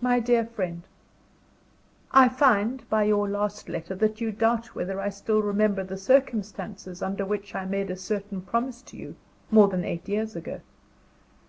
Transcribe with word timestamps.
MY 0.00 0.20
DEAR 0.20 0.46
FRIEND, 0.46 0.84
I 2.12 2.28
find, 2.28 2.88
by 2.88 3.02
your 3.02 3.28
last 3.28 3.68
letter, 3.68 3.96
that 3.96 4.20
you 4.20 4.30
doubt 4.30 4.76
whether 4.76 5.00
I 5.00 5.08
still 5.08 5.42
remember 5.42 5.82
the 5.82 5.96
circumstances 5.96 7.02
under 7.02 7.24
which 7.26 7.52
I 7.52 7.64
made 7.64 7.90
a 7.90 7.96
certain 7.96 8.42
promise 8.42 8.80
to 8.82 8.96
you, 8.96 9.16
more 9.50 9.66
than 9.66 9.84
eight 9.84 10.08
years 10.08 10.36
ago. 10.36 10.60